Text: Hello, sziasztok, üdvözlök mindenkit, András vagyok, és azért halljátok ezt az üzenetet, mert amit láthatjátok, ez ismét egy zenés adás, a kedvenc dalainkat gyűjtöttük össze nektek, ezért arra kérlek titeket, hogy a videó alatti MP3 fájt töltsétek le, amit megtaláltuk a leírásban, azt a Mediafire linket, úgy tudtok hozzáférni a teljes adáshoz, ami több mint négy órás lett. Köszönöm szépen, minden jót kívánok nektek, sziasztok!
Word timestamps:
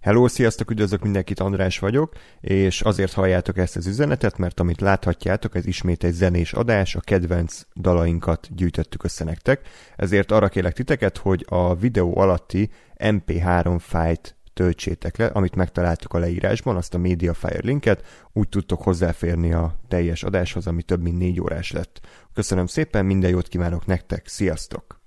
Hello, 0.00 0.28
sziasztok, 0.28 0.70
üdvözlök 0.70 1.02
mindenkit, 1.02 1.40
András 1.40 1.78
vagyok, 1.78 2.12
és 2.40 2.80
azért 2.80 3.12
halljátok 3.12 3.58
ezt 3.58 3.76
az 3.76 3.86
üzenetet, 3.86 4.38
mert 4.38 4.60
amit 4.60 4.80
láthatjátok, 4.80 5.54
ez 5.54 5.66
ismét 5.66 6.04
egy 6.04 6.12
zenés 6.12 6.52
adás, 6.52 6.94
a 6.94 7.00
kedvenc 7.00 7.60
dalainkat 7.74 8.48
gyűjtöttük 8.54 9.04
össze 9.04 9.24
nektek, 9.24 9.68
ezért 9.96 10.32
arra 10.32 10.48
kérlek 10.48 10.72
titeket, 10.72 11.16
hogy 11.16 11.46
a 11.48 11.74
videó 11.74 12.18
alatti 12.18 12.70
MP3 12.98 13.76
fájt 13.80 14.36
töltsétek 14.54 15.16
le, 15.16 15.26
amit 15.26 15.54
megtaláltuk 15.54 16.14
a 16.14 16.18
leírásban, 16.18 16.76
azt 16.76 16.94
a 16.94 16.98
Mediafire 16.98 17.60
linket, 17.62 18.04
úgy 18.32 18.48
tudtok 18.48 18.82
hozzáférni 18.82 19.52
a 19.52 19.78
teljes 19.88 20.22
adáshoz, 20.22 20.66
ami 20.66 20.82
több 20.82 21.02
mint 21.02 21.18
négy 21.18 21.40
órás 21.40 21.72
lett. 21.72 22.00
Köszönöm 22.34 22.66
szépen, 22.66 23.06
minden 23.06 23.30
jót 23.30 23.48
kívánok 23.48 23.86
nektek, 23.86 24.28
sziasztok! 24.28 24.97